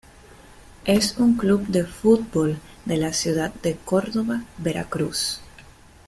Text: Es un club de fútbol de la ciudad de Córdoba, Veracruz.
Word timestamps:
Es 0.85 1.15
un 1.19 1.37
club 1.37 1.67
de 1.67 1.83
fútbol 1.85 2.57
de 2.85 2.97
la 2.97 3.13
ciudad 3.13 3.53
de 3.61 3.75
Córdoba, 3.75 4.45
Veracruz. 4.57 5.41